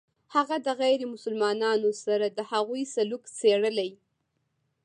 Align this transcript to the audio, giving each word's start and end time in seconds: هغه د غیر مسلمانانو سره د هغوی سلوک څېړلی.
هغه 0.35 0.55
د 0.65 0.67
غیر 0.81 0.99
مسلمانانو 1.13 1.89
سره 2.05 2.25
د 2.37 2.39
هغوی 2.51 2.83
سلوک 2.95 3.23
څېړلی. 3.39 3.91